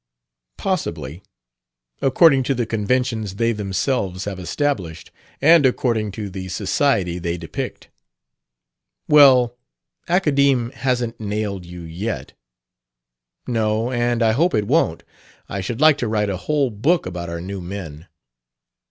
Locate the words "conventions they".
2.65-3.51